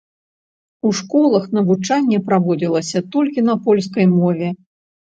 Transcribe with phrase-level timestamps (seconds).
[0.89, 4.49] У школах навучанне праводзілася толькі на польскай мове.